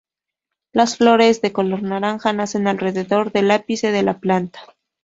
[0.73, 4.61] Las flores, de color naranja, nacen alrededor del ápice de la planta.